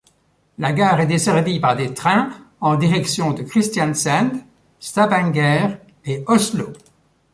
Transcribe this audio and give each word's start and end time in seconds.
La 0.57 0.73
gare 0.73 1.01
est 1.01 1.05
desservie 1.05 1.59
par 1.59 1.75
des 1.75 1.93
trains 1.93 2.31
en 2.59 2.75
directions 2.75 3.33
de 3.33 3.43
Kristiansand, 3.43 4.31
Stavanger 4.79 5.75
et 6.05 6.23
Oslo. 6.25 6.73